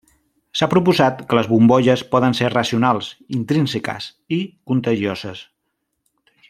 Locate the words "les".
1.39-1.49